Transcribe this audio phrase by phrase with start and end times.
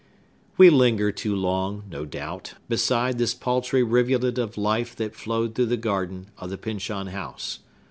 [0.57, 5.67] We linger too long, no doubt, beside this paltry rivulet of life that flowed through
[5.67, 7.59] the garden of the Pyncheon House.